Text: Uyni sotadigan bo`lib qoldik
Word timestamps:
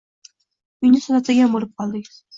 Uyni 0.87 1.03
sotadigan 1.07 1.53
bo`lib 1.59 1.73
qoldik 1.83 2.11